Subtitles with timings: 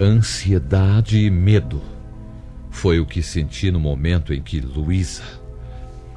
[0.00, 1.80] Ansiedade e medo
[2.70, 5.22] foi o que senti no momento em que Luísa,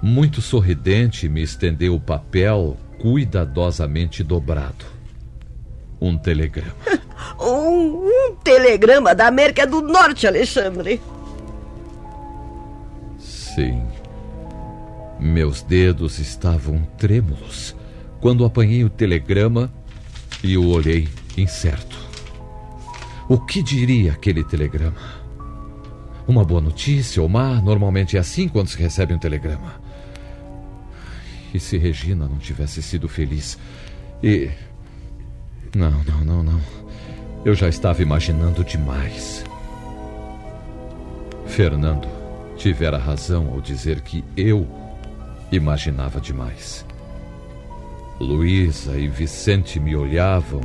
[0.01, 4.85] muito sorridente, me estendeu o papel cuidadosamente dobrado.
[6.01, 6.75] Um telegrama.
[7.39, 11.01] Um, um telegrama da América do Norte, Alexandre.
[13.17, 13.83] Sim.
[15.19, 17.75] Meus dedos estavam trêmulos
[18.19, 19.71] quando apanhei o telegrama
[20.43, 21.97] e o olhei incerto.
[23.27, 25.25] O que diria aquele telegrama?
[26.27, 27.61] Uma boa notícia ou má?
[27.61, 29.81] Normalmente é assim quando se recebe um telegrama.
[31.53, 33.57] E se Regina não tivesse sido feliz?
[34.21, 34.49] E.
[35.75, 36.61] Não, não, não, não.
[37.43, 39.43] Eu já estava imaginando demais.
[41.45, 42.07] Fernando
[42.57, 44.67] tivera razão ao dizer que eu
[45.51, 46.85] imaginava demais.
[48.19, 50.61] Luísa e Vicente me olhavam,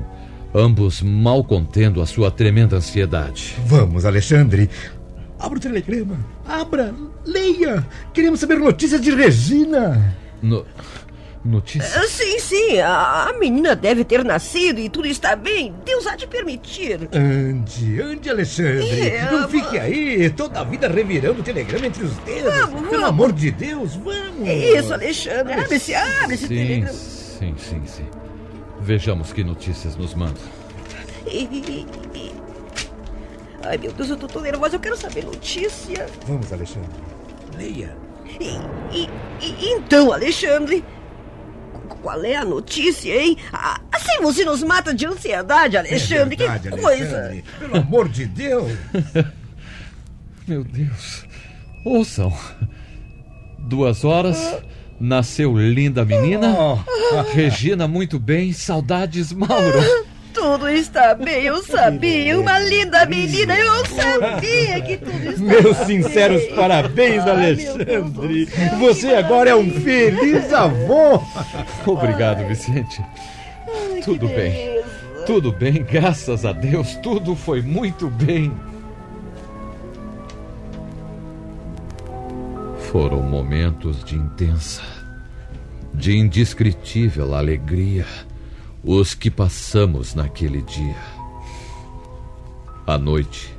[0.55, 3.57] ambos mal contendo a sua tremenda ansiedade.
[3.67, 4.69] Vamos, Alexandre.
[5.39, 6.19] Abra o telegrama.
[6.47, 6.95] Abra.
[7.25, 7.87] Leia.
[8.13, 10.15] Queremos saber notícias de Regina.
[10.43, 10.65] No...
[11.43, 12.07] Notícia?
[12.07, 12.81] Sim, sim.
[12.81, 15.75] A, a menina deve ter nascido e tudo está bem.
[15.87, 17.09] Deus há de permitir.
[17.15, 19.09] Ande, ande, Alexandre.
[19.09, 22.53] É, Não fique aí toda a vida revirando o telegrama entre os dedos.
[22.53, 23.05] Vamos, Pelo vamos.
[23.09, 24.47] amor de Deus, vamos.
[24.47, 25.55] Isso, Alexandre.
[25.55, 26.43] Abre-se, abre-se.
[26.47, 26.93] Sim, telegrama.
[26.93, 28.05] sim, sim, sim.
[28.83, 30.41] Vejamos que notícias nos manda.
[33.63, 34.77] Ai, meu Deus, eu tô tão nervosa.
[34.77, 36.07] Eu quero saber notícia.
[36.27, 36.89] Vamos, Alexandre.
[37.57, 37.97] Leia.
[38.41, 38.57] E,
[38.97, 39.09] e-
[39.41, 40.83] e- então, Alexandre,
[41.89, 43.37] qu- qual é a notícia, hein?
[43.53, 46.35] Ah, Assim você nos mata de ansiedade, Alexandre.
[46.37, 47.17] É verdade, que coisa.
[47.19, 47.45] Alexandre.
[47.59, 48.73] Pelo amor de Deus.
[50.49, 51.27] Meu Deus.
[51.85, 52.33] Ouçam.
[53.59, 54.39] Duas horas.
[55.01, 56.55] Nasceu linda menina.
[57.33, 58.53] Regina muito bem.
[58.53, 60.09] Saudades, Mauro.
[60.33, 62.39] Tudo está bem, eu sabia.
[62.39, 66.03] Uma linda menina, eu sabia que tudo está Meus bem.
[66.03, 68.47] sinceros parabéns, Ai, Alexandre.
[68.47, 71.21] céu, Você agora é um feliz avô.
[71.85, 73.03] Obrigado, Vicente.
[73.93, 74.53] Ai, Tudo bem.
[74.53, 74.91] beleza.
[75.27, 76.95] Tudo bem, graças a Deus.
[77.03, 78.53] Tudo foi muito bem.
[82.91, 84.83] Foram momentos de intensa,
[85.95, 88.05] de indescritível alegria
[88.83, 90.97] os que passamos naquele dia.
[92.85, 93.55] À noite,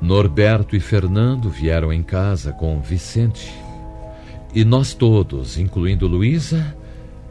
[0.00, 3.52] Norberto e Fernando vieram em casa com Vicente.
[4.54, 6.74] E nós todos, incluindo Luísa,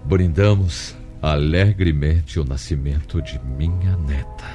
[0.05, 4.45] brindamos alegremente o nascimento de minha neta.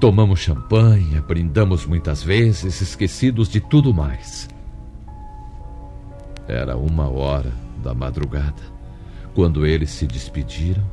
[0.00, 4.53] Tomamos champanhe, brindamos muitas vezes, esquecidos de tudo mais.
[6.48, 8.62] Era uma hora da madrugada
[9.34, 10.84] quando eles se despediram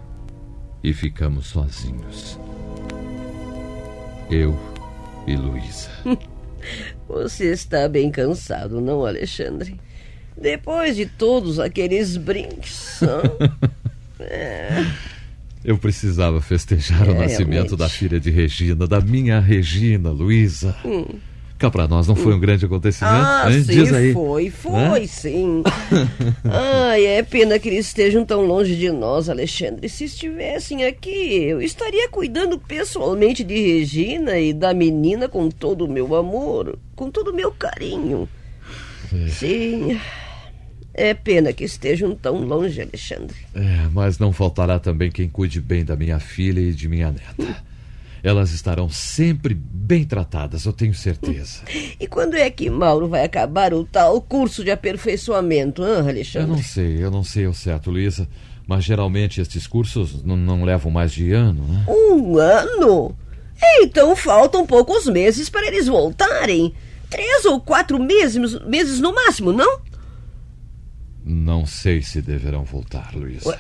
[0.84, 2.40] e ficamos sozinhos.
[4.30, 4.58] Eu
[5.28, 5.90] e Luísa.
[7.08, 9.80] Você está bem cansado, não, Alexandre?
[10.40, 13.00] Depois de todos aqueles brinques.
[13.04, 13.22] hã?
[15.64, 17.76] Eu precisava festejar o É, nascimento realmente.
[17.78, 20.76] da filha de Regina, da minha Regina, Luísa.
[21.62, 23.14] Cá pra nós não foi um grande acontecimento?
[23.24, 23.64] Ah, hein?
[23.64, 24.14] sim, Diz aí.
[24.14, 25.06] foi, foi, Hã?
[25.08, 25.62] sim.
[26.44, 29.88] Ai, é pena que eles estejam tão longe de nós, Alexandre.
[29.88, 35.88] Se estivessem aqui, eu estaria cuidando pessoalmente de Regina e da menina com todo o
[35.88, 38.28] meu amor, com todo o meu carinho.
[39.30, 40.00] Sim.
[40.96, 43.38] É pena que estejam tão longe, Alexandre.
[43.54, 47.64] É, mas não faltará também quem cuide bem da minha filha e de minha neta.
[48.24, 51.64] Elas estarão sempre bem tratadas, eu tenho certeza.
[52.00, 56.48] E quando é que Mauro vai acabar o tal curso de aperfeiçoamento, Eu Alexandre?
[56.48, 58.28] não sei, eu não sei ao certo, Luísa,
[58.68, 61.86] mas geralmente estes cursos não, levam mais de ano, né?
[61.88, 63.16] Um ano?
[63.82, 66.74] Então faltam poucos meses para eles voltarem.
[67.10, 69.82] Três ou quatro meses, meses no máximo, não?
[71.24, 73.60] Não sei se deverão voltar, Luísa.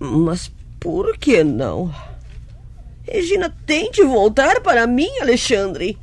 [0.00, 0.50] Mas
[0.80, 1.94] por que não?
[3.12, 5.98] Regina tente voltar para mim, Alexandre.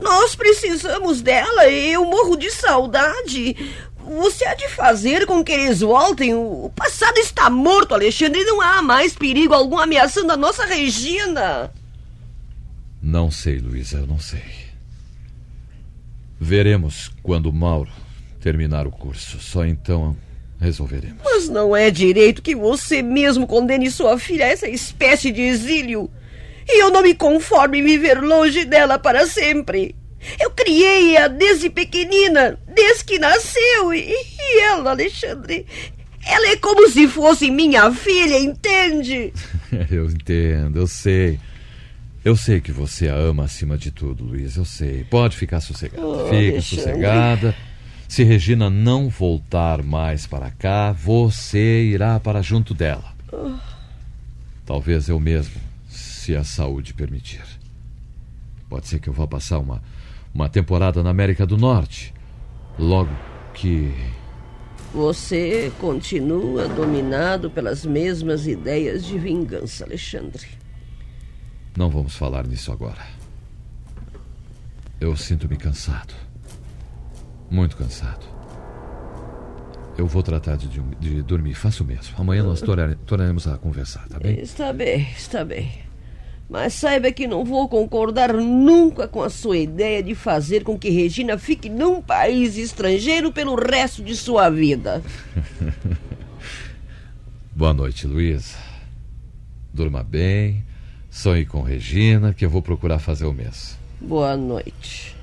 [0.00, 3.56] Nós precisamos dela e eu morro de saudade.
[3.98, 6.32] Você há de fazer com que eles voltem.
[6.32, 11.72] O passado está morto, Alexandre, não há mais perigo algum ameaçando a nossa Regina.
[13.02, 14.44] Não sei, Luísa, eu não sei.
[16.40, 17.90] Veremos quando Mauro
[18.40, 19.40] terminar o curso.
[19.40, 20.16] Só então
[20.60, 21.18] resolveremos.
[21.24, 26.08] Mas não é direito que você mesmo condene sua filha a essa espécie de exílio.
[26.68, 29.94] E eu não me conformo em viver longe dela para sempre.
[30.40, 33.92] Eu criei-a desde pequenina, desde que nasceu.
[33.92, 35.66] E, e ela, Alexandre,
[36.26, 39.32] ela é como se fosse minha filha, entende?
[39.90, 41.38] eu entendo, eu sei.
[42.24, 45.04] Eu sei que você a ama acima de tudo, Luiz, eu sei.
[45.04, 46.06] Pode ficar sossegada.
[46.06, 46.62] Oh, Fica Alexandre.
[46.62, 47.54] sossegada.
[48.08, 53.12] Se Regina não voltar mais para cá, você irá para junto dela.
[54.64, 55.60] Talvez eu mesmo,
[56.24, 57.42] se a saúde permitir.
[58.68, 59.82] Pode ser que eu vá passar uma,
[60.32, 62.14] uma temporada na América do Norte.
[62.78, 63.10] Logo
[63.52, 63.92] que.
[64.94, 70.46] Você continua dominado pelas mesmas ideias de vingança, Alexandre.
[71.76, 73.02] Não vamos falar nisso agora.
[74.98, 76.14] Eu sinto-me cansado.
[77.50, 78.24] Muito cansado.
[79.98, 80.68] Eu vou tratar de,
[80.98, 81.54] de dormir.
[81.54, 82.14] Faço mesmo.
[82.16, 84.40] Amanhã nós tornare- tornaremos a conversar, tá bem?
[84.40, 85.83] Está bem, está bem.
[86.54, 90.88] Mas saiba que não vou concordar nunca com a sua ideia de fazer com que
[90.88, 95.02] Regina fique num país estrangeiro pelo resto de sua vida.
[97.50, 98.56] Boa noite, Luísa.
[99.72, 100.64] Durma bem.
[101.10, 103.76] Sonhe com Regina, que eu vou procurar fazer o mesmo.
[104.00, 105.16] Boa noite.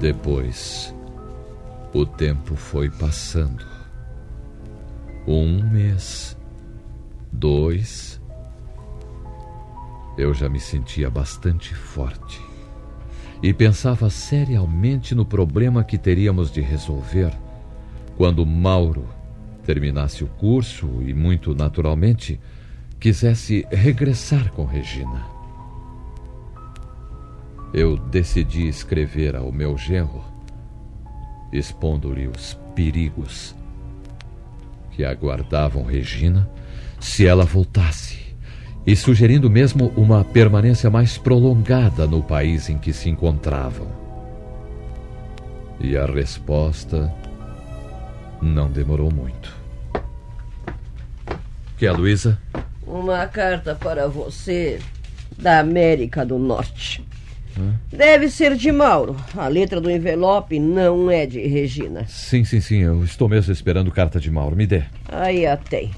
[0.00, 0.94] Depois,
[1.92, 3.66] o tempo foi passando.
[5.26, 6.34] Um mês,
[7.34, 8.20] dois.
[10.16, 12.40] Eu já me sentia bastante forte
[13.42, 17.32] e pensava seriamente no problema que teríamos de resolver
[18.16, 19.06] quando Mauro
[19.64, 22.40] terminasse o curso e, muito naturalmente,
[23.00, 25.26] quisesse regressar com Regina.
[27.72, 30.22] Eu decidi escrever ao meu genro,
[31.52, 33.54] expondo-lhe os perigos
[34.92, 36.48] que aguardavam Regina
[37.04, 38.18] se ela voltasse,
[38.86, 43.86] e sugerindo mesmo uma permanência mais prolongada no país em que se encontravam.
[45.78, 47.12] E a resposta
[48.40, 49.54] não demorou muito.
[51.76, 52.38] Que é, Luísa?
[52.86, 54.80] Uma carta para você
[55.38, 57.06] da América do Norte.
[57.92, 59.14] Deve ser de Mauro.
[59.36, 62.06] A letra do envelope não é de Regina.
[62.08, 62.78] Sim, sim, sim.
[62.78, 64.56] Eu estou mesmo esperando carta de Mauro.
[64.56, 64.82] Me dê.
[65.08, 65.92] Aí a tem.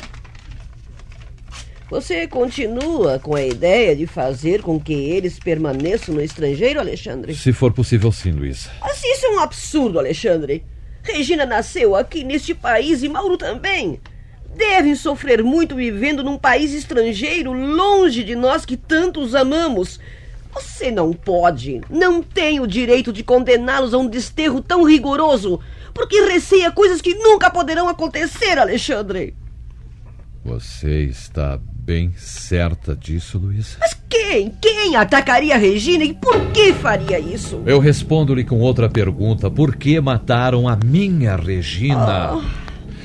[1.88, 7.32] Você continua com a ideia de fazer com que eles permaneçam no estrangeiro, Alexandre?
[7.32, 8.70] Se for possível, sim, Luísa.
[8.80, 10.64] Mas isso é um absurdo, Alexandre.
[11.04, 14.00] Regina nasceu aqui neste país e Mauro também.
[14.56, 20.00] Devem sofrer muito vivendo num país estrangeiro, longe de nós que tanto os amamos.
[20.52, 25.60] Você não pode, não tem o direito de condená-los a um desterro tão rigoroso,
[25.94, 29.36] porque receia coisas que nunca poderão acontecer, Alexandre.
[30.44, 33.76] Você está bem certa disso, Luísa?
[33.78, 34.52] Mas quem?
[34.60, 37.62] Quem atacaria a Regina e por que faria isso?
[37.64, 39.48] Eu respondo-lhe com outra pergunta.
[39.48, 42.42] Por que mataram a minha Regina?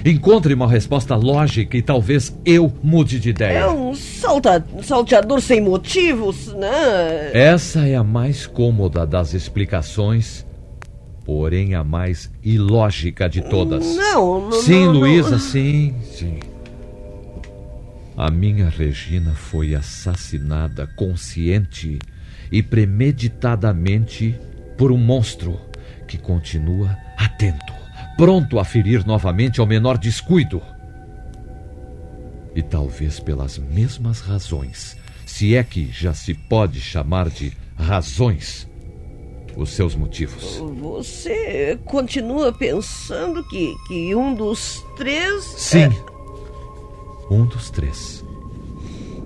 [0.03, 3.69] Encontre uma resposta lógica e talvez eu mude de É ideia.
[3.69, 7.29] um salta, salteador sem motivos, né?
[7.35, 10.43] Essa é a mais cômoda das explicações,
[11.23, 13.95] porém a mais ilógica de todas.
[13.95, 14.51] Não, não.
[14.53, 14.99] Sim, não, não.
[15.01, 16.39] Luísa, sim, sim.
[18.21, 21.97] A minha Regina foi assassinada consciente
[22.51, 24.39] e premeditadamente
[24.77, 25.59] por um monstro
[26.07, 27.73] que continua atento,
[28.15, 30.61] pronto a ferir novamente ao menor descuido.
[32.53, 38.69] E talvez pelas mesmas razões, se é que já se pode chamar de razões,
[39.57, 40.57] os seus motivos.
[40.79, 45.43] Você continua pensando que, que um dos três.
[45.57, 45.89] Sim.
[47.31, 48.25] Um dos três.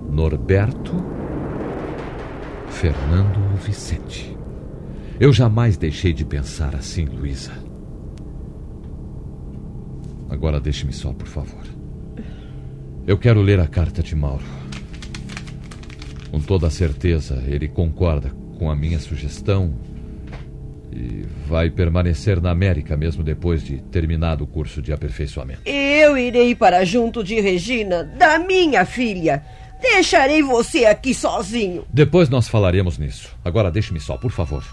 [0.08, 0.92] Norberto,
[2.68, 4.38] Fernando ou Vicente.
[5.18, 7.50] Eu jamais deixei de pensar assim, Luísa.
[10.30, 11.64] Agora deixe-me só, por favor.
[13.08, 14.44] Eu quero ler a carta de Mauro.
[16.30, 19.74] Com toda certeza, ele concorda com a minha sugestão
[20.98, 25.60] E vai permanecer na América mesmo depois de terminado o curso de aperfeiçoamento.
[25.66, 29.44] Eu irei para junto de Regina, da minha filha.
[29.78, 31.84] Deixarei você aqui sozinho.
[31.92, 33.36] Depois nós falaremos nisso.
[33.44, 34.64] Agora deixe-me só, por favor.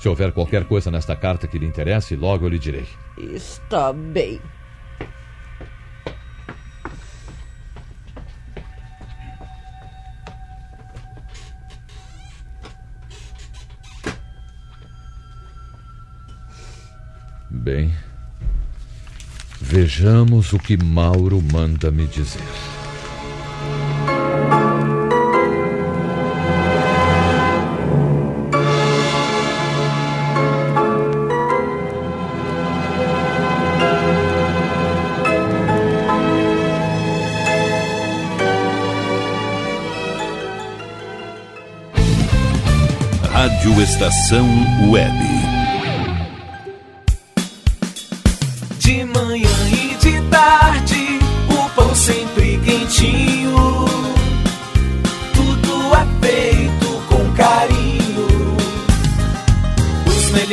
[0.00, 2.86] Se houver qualquer coisa nesta carta que lhe interesse, logo eu lhe direi.
[3.18, 4.40] Está bem.
[17.60, 17.92] Bem,
[19.60, 22.40] vejamos o que Mauro manda me dizer.
[43.32, 44.46] Rádio Estação
[44.90, 45.47] Web.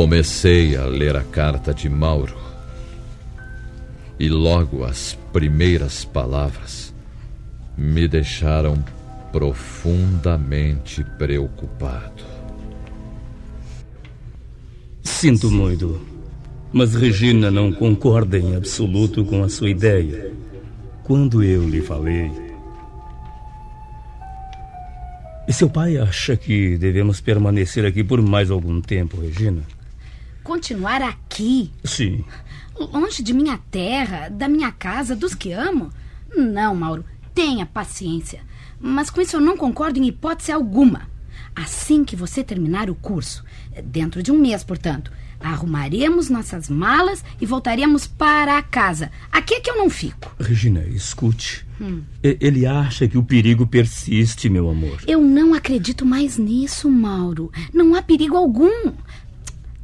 [0.00, 2.34] Comecei a ler a carta de Mauro.
[4.18, 6.94] E logo as primeiras palavras
[7.76, 8.82] me deixaram
[9.30, 12.24] profundamente preocupado.
[15.02, 16.00] Sinto muito,
[16.72, 20.32] mas Regina não concorda em absoluto com a sua ideia.
[21.02, 22.32] Quando eu lhe falei.
[25.46, 29.62] E seu pai acha que devemos permanecer aqui por mais algum tempo, Regina?
[30.42, 31.70] Continuar aqui?
[31.84, 32.24] Sim.
[32.78, 35.90] Longe de minha terra, da minha casa, dos que amo?
[36.34, 37.04] Não, Mauro,
[37.34, 38.40] tenha paciência.
[38.80, 41.08] Mas com isso eu não concordo em hipótese alguma.
[41.54, 43.44] Assim que você terminar o curso,
[43.84, 49.10] dentro de um mês, portanto, arrumaremos nossas malas e voltaremos para casa.
[49.32, 50.34] Aqui é que eu não fico.
[50.38, 51.66] Regina, escute.
[51.80, 52.02] Hum.
[52.22, 55.02] Ele acha que o perigo persiste, meu amor.
[55.06, 57.50] Eu não acredito mais nisso, Mauro.
[57.72, 58.92] Não há perigo algum.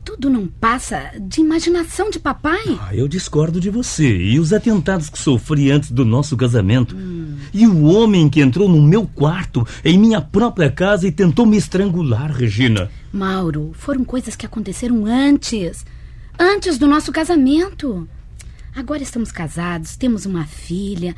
[0.07, 2.79] Tudo não passa de imaginação de papai.
[2.81, 4.17] Ah, eu discordo de você.
[4.17, 6.95] E os atentados que sofri antes do nosso casamento?
[6.97, 7.37] Hum.
[7.53, 11.57] E o homem que entrou no meu quarto, em minha própria casa, e tentou me
[11.57, 12.89] estrangular, Regina?
[13.13, 15.85] Mauro, foram coisas que aconteceram antes.
[16.39, 18.09] Antes do nosso casamento.
[18.77, 21.17] Agora estamos casados, temos uma filha.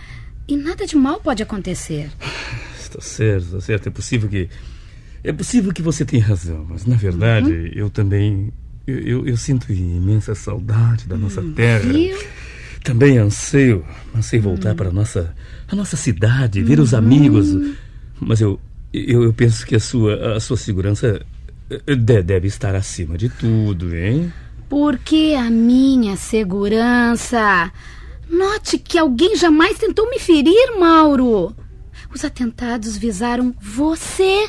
[0.49, 2.11] E nada de mal pode acontecer.
[2.81, 3.89] Está certo, está certo.
[3.89, 4.49] É possível que.
[5.23, 7.71] É possível que você tenha razão, mas na verdade uhum.
[7.75, 8.51] eu também
[8.89, 11.93] eu, eu, eu, sinto imensa saudade da nossa hum, terra.
[11.93, 12.17] Viu?
[12.83, 13.85] Também anseio,
[14.17, 14.77] anseio voltar hum.
[14.77, 15.35] para a nossa,
[15.69, 17.49] a nossa cidade, ver os amigos.
[18.19, 18.59] Mas eu,
[18.91, 21.21] eu, eu, penso que a sua, a sua segurança
[21.69, 24.33] eh, deve estar acima de tudo, hein?
[24.71, 27.71] Por que a minha segurança?
[28.31, 31.55] Note que alguém jamais tentou me ferir, Mauro.
[32.15, 34.49] Os atentados visaram você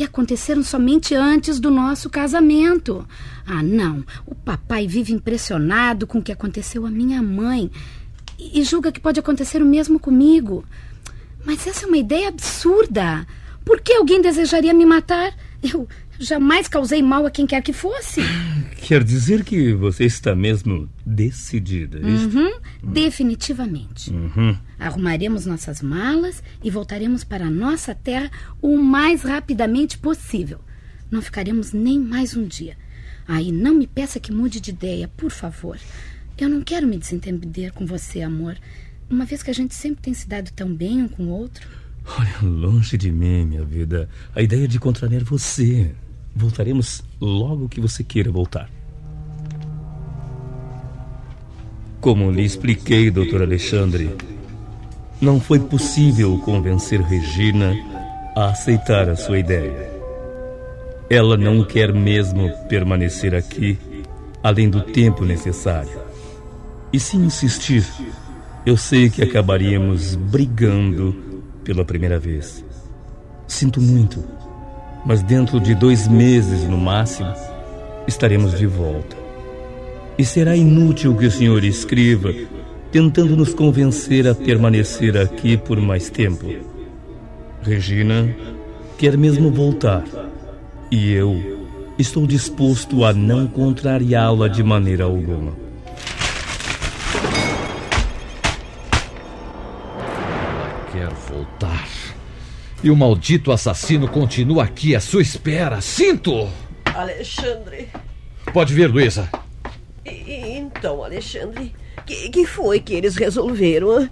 [0.00, 3.06] e aconteceram somente antes do nosso casamento.
[3.46, 4.02] Ah, não.
[4.24, 7.70] O papai vive impressionado com o que aconteceu à minha mãe
[8.38, 10.64] e julga que pode acontecer o mesmo comigo.
[11.44, 13.26] Mas essa é uma ideia absurda.
[13.62, 15.34] Por que alguém desejaria me matar?
[15.62, 15.86] Eu
[16.18, 18.22] jamais causei mal a quem quer que fosse.
[18.82, 24.10] Quer dizer que você está mesmo decidida, é uhum, Definitivamente.
[24.10, 24.56] Uhum.
[24.78, 30.60] Arrumaremos nossas malas e voltaremos para a nossa terra o mais rapidamente possível.
[31.10, 32.76] Não ficaremos nem mais um dia.
[33.28, 35.78] Aí não me peça que mude de ideia, por favor.
[36.38, 38.56] Eu não quero me desentender com você, amor.
[39.08, 41.68] Uma vez que a gente sempre tem se dado tão bem um com o outro.
[42.18, 45.94] Olha, longe de mim, minha vida, a ideia de contrariar você.
[46.34, 48.70] Voltaremos logo que você queira voltar.
[52.00, 54.16] Como lhe expliquei, doutor Alexandre,
[55.20, 57.74] não foi possível convencer Regina
[58.34, 59.90] a aceitar a sua ideia.
[61.10, 63.78] Ela não quer mesmo permanecer aqui
[64.42, 66.00] além do tempo necessário.
[66.92, 67.86] E se insistir,
[68.64, 71.14] eu sei que acabaríamos brigando
[71.62, 72.64] pela primeira vez.
[73.46, 74.24] Sinto muito,
[75.04, 77.32] mas dentro de dois meses no máximo
[78.06, 79.16] estaremos de volta.
[80.18, 82.34] E será inútil que o senhor escreva
[82.92, 86.46] tentando nos convencer a permanecer aqui por mais tempo.
[87.62, 88.34] Regina
[88.98, 90.04] quer mesmo voltar
[90.90, 91.60] e eu
[91.98, 95.52] estou disposto a não contrariá-la de maneira alguma.
[100.92, 101.99] Quer voltar.
[102.82, 105.80] E o maldito assassino continua aqui à sua espera.
[105.80, 106.48] Sinto!
[106.84, 107.88] Alexandre.
[108.52, 109.28] Pode vir, Luísa.
[110.04, 111.72] Então, Alexandre,
[112.10, 114.08] que, que foi que eles resolveram?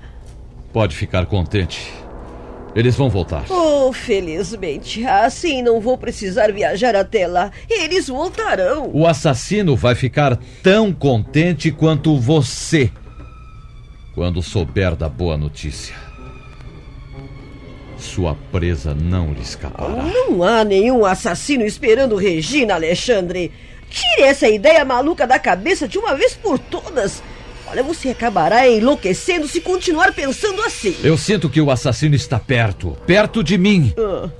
[0.72, 1.92] Pode ficar contente.
[2.74, 3.44] Eles vão voltar.
[3.50, 5.04] Oh, felizmente.
[5.04, 7.50] Assim não vou precisar viajar até lá.
[7.68, 8.90] Eles voltarão.
[8.92, 12.90] O assassino vai ficar tão contente quanto você
[14.14, 16.07] quando souber da boa notícia.
[17.98, 20.02] Sua presa não lhe escapará.
[20.04, 23.52] Não há nenhum assassino esperando Regina, Alexandre.
[23.90, 27.22] Tire essa ideia maluca da cabeça de uma vez por todas.
[27.70, 30.94] Olha, você acabará enlouquecendo se continuar pensando assim.
[31.02, 33.92] Eu sinto que o assassino está perto, perto de mim.
[33.98, 34.30] Ah.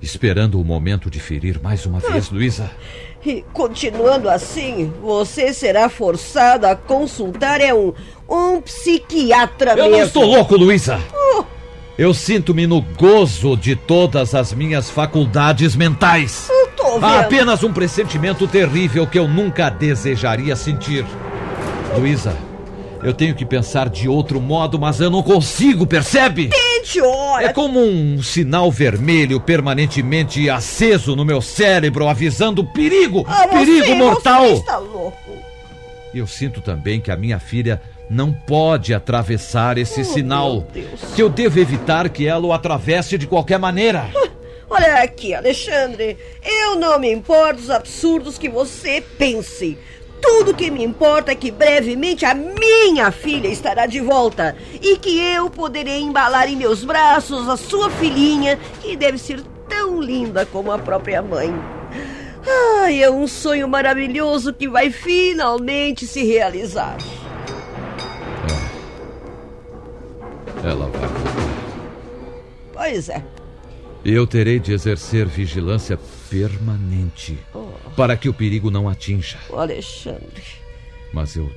[0.00, 2.12] Esperando o momento de ferir mais uma ah.
[2.12, 2.70] vez, Luísa.
[3.24, 7.92] E continuando assim, você será forçado a consultar é um,
[8.28, 9.90] um psiquiatra Eu mesmo.
[9.90, 11.00] não estou louco, Luísa.
[11.98, 16.46] Eu sinto-me no gozo de todas as minhas faculdades mentais.
[16.50, 17.04] Eu tô vendo.
[17.06, 21.06] Há apenas um pressentimento terrível que eu nunca desejaria sentir.
[21.96, 22.36] Luísa,
[23.02, 26.50] eu tenho que pensar de outro modo, mas eu não consigo, percebe?
[26.50, 27.46] Tente, olha.
[27.46, 33.94] É como um sinal vermelho permanentemente aceso no meu cérebro, avisando perigo, ah, perigo você,
[33.94, 34.48] mortal.
[34.48, 35.16] Você está louco.
[36.14, 40.66] Eu sinto também que a minha filha não pode atravessar esse oh, sinal.
[41.14, 44.08] Que eu devo evitar que ela o atravesse de qualquer maneira.
[44.68, 46.16] Olha aqui, Alexandre.
[46.44, 49.78] Eu não me importo dos absurdos que você pense.
[50.20, 55.18] Tudo que me importa é que brevemente a minha filha estará de volta e que
[55.20, 60.72] eu poderei embalar em meus braços a sua filhinha, que deve ser tão linda como
[60.72, 61.54] a própria mãe.
[62.80, 66.96] Ai, é um sonho maravilhoso que vai finalmente se realizar.
[70.66, 71.08] Ela vai.
[72.72, 73.24] Pois é.
[74.04, 75.98] Eu terei de exercer vigilância
[76.28, 77.66] permanente Oh.
[77.96, 79.38] para que o perigo não atinja.
[79.48, 80.42] O Alexandre.
[81.12, 81.48] Mas eu.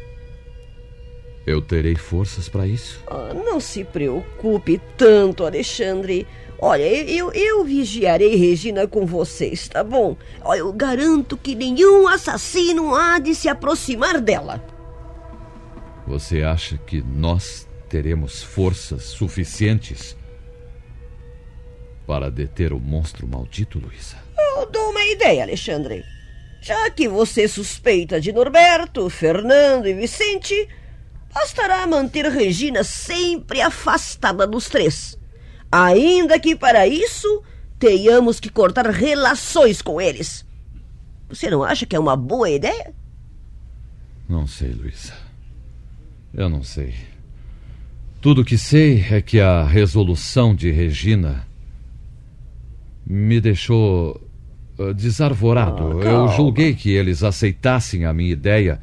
[1.45, 2.99] Eu terei forças para isso?
[3.07, 6.27] Ah, não se preocupe tanto, Alexandre.
[6.59, 10.15] Olha, eu, eu vigiarei Regina com vocês, tá bom?
[10.43, 14.63] Olha, eu garanto que nenhum assassino há de se aproximar dela.
[16.05, 20.15] Você acha que nós teremos forças suficientes
[22.05, 24.17] para deter o monstro maldito, Luísa?
[24.37, 26.03] Eu dou uma ideia, Alexandre.
[26.61, 30.67] Já que você suspeita de Norberto, Fernando e Vicente,
[31.33, 35.17] bastará manter Regina sempre afastada dos três.
[35.71, 37.43] Ainda que para isso
[37.77, 40.45] tenhamos que cortar relações com eles.
[41.29, 42.93] Você não acha que é uma boa ideia?
[44.27, 45.13] Não sei, Luísa.
[46.33, 46.93] Eu não sei.
[48.21, 51.47] Tudo que sei é que a resolução de Regina
[53.05, 54.21] me deixou
[54.77, 56.01] uh, desarvorado.
[56.01, 58.79] Ah, Eu julguei que eles aceitassem a minha ideia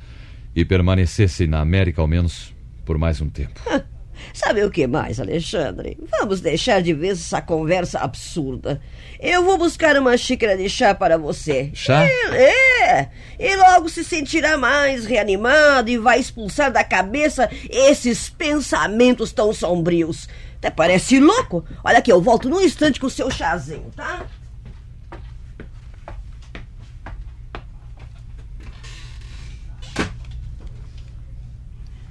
[0.54, 3.60] e permanecessem na América ao menos por mais um tempo.
[4.32, 5.98] Sabe o que mais, Alexandre?
[6.18, 8.80] Vamos deixar de vez essa conversa absurda.
[9.20, 11.70] Eu vou buscar uma xícara de chá para você.
[11.74, 12.04] Chá?
[12.04, 12.75] É, é.
[13.38, 20.28] E logo se sentirá mais reanimado e vai expulsar da cabeça esses pensamentos tão sombrios.
[20.58, 21.64] Até parece louco.
[21.84, 24.26] Olha aqui, eu volto num instante com o seu chazinho, tá?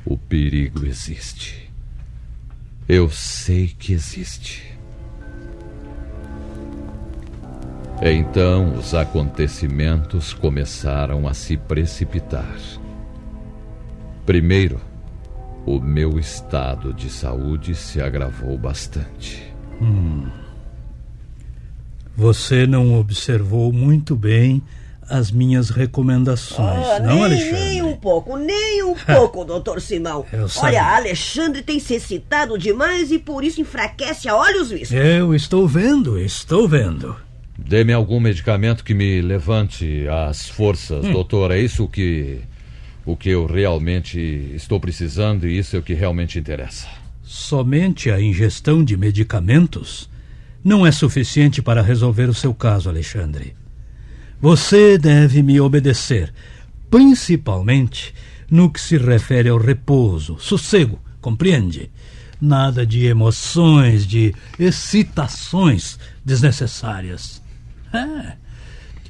[0.06, 1.72] O perigo existe.
[2.88, 4.75] Eu sei que existe.
[8.02, 12.56] Então os acontecimentos começaram a se precipitar.
[14.26, 14.80] Primeiro,
[15.66, 19.54] o meu estado de saúde se agravou bastante.
[19.82, 20.28] Hum.
[22.16, 24.62] Você não observou muito bem
[25.08, 27.60] as minhas recomendações, Ah, não, nem, Alexandre?
[27.60, 30.26] nem um pouco, nem um pouco, doutor Simão.
[30.34, 30.80] Eu sabia.
[30.82, 34.92] Olha, Alexandre tem se excitado demais e por isso enfraquece a olhos vistos.
[34.92, 37.16] Eu estou vendo, estou vendo.
[37.58, 41.14] Dê-me algum medicamento que me levante as forças, Hum.
[41.14, 41.52] doutor.
[41.52, 42.40] É isso que
[43.06, 44.20] o que eu realmente
[44.56, 46.88] estou precisando e isso é o que realmente interessa.
[47.24, 50.10] Somente a ingestão de medicamentos
[50.64, 53.56] não é suficiente para resolver o seu caso, Alexandre.
[54.42, 56.34] Você deve me obedecer,
[56.90, 58.14] principalmente
[58.50, 61.90] no que se refere ao repouso, sossego, compreende?
[62.42, 67.42] Nada de emoções, de excitações desnecessárias.
[67.98, 68.38] É.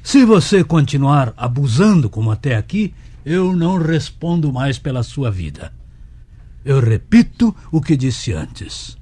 [0.02, 2.94] Se você continuar abusando como até aqui,
[3.24, 5.72] eu não respondo mais pela sua vida.
[6.64, 8.96] Eu repito o que disse antes.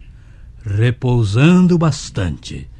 [0.64, 2.70] Repousando bastante,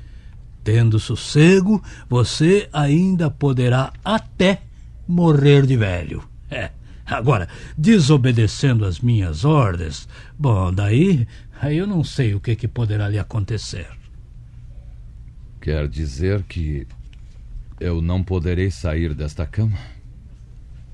[0.63, 4.63] tendo sossego, você ainda poderá até
[5.07, 6.25] morrer de velho.
[6.51, 6.71] É.
[7.05, 11.29] Agora, desobedecendo as minhas ordens, bom, daí,
[11.61, 13.87] aí eu não sei o que, que poderá lhe acontecer.
[15.65, 16.87] Quer dizer que
[17.81, 19.79] eu não poderei sair desta cama?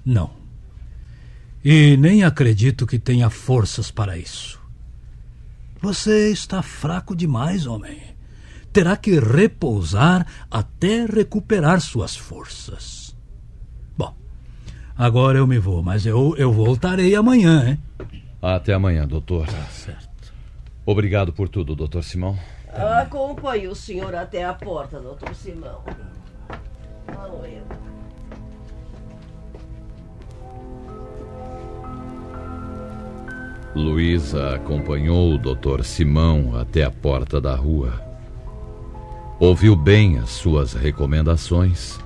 [0.06, 0.30] Não.
[1.64, 4.60] E nem acredito que tenha forças para isso.
[5.82, 8.00] Você está fraco demais, homem.
[8.72, 13.12] Terá que repousar até recuperar suas forças.
[13.98, 14.14] Bom,
[14.96, 17.78] agora eu me vou, mas eu, eu voltarei amanhã, hein?
[18.40, 19.48] Até amanhã, doutor.
[19.48, 20.32] Tá certo.
[20.86, 22.38] Obrigado por tudo, doutor Simão.
[22.72, 25.82] Acompanhe o senhor até a porta, doutor Simão.
[27.06, 27.62] Vamos eu.
[33.74, 38.00] Luísa acompanhou o doutor Simão até a porta da rua.
[39.38, 41.98] Ouviu bem as suas recomendações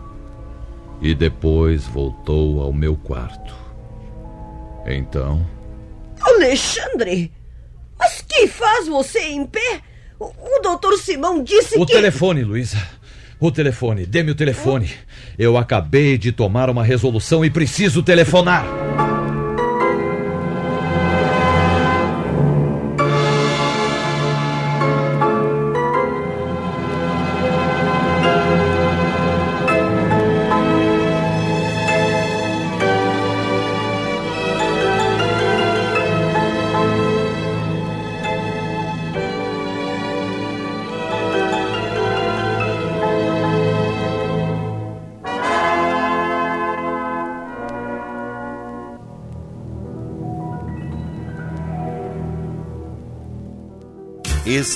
[1.01, 3.55] e depois voltou ao meu quarto.
[4.87, 5.45] Então,
[6.21, 7.33] Alexandre!
[7.99, 9.83] Mas que faz você em pé?
[10.25, 11.93] O, o doutor Simão disse o que.
[11.93, 12.79] telefone, Luísa.
[13.39, 14.91] O telefone, dê-me o telefone.
[15.39, 18.94] Eu acabei de tomar uma resolução e preciso telefonar.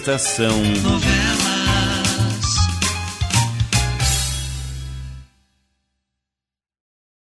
[0.08, 1.37] Estação Novela.